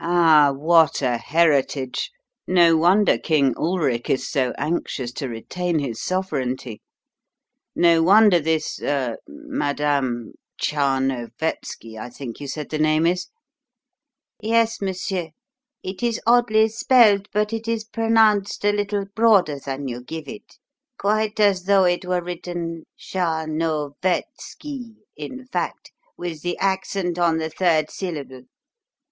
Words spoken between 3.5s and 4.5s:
Ulric is